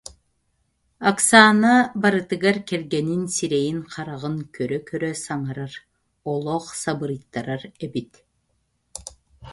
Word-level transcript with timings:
Оксана 1.09 1.73
барытыгар 2.01 2.57
кэргэнин 2.69 3.23
сирэйин-хараҕын 3.35 4.37
көрө-көрө 4.55 5.11
саҥарар, 5.25 5.73
олох 6.31 6.65
сабырыйтарар 6.81 7.63
эбит 7.85 8.11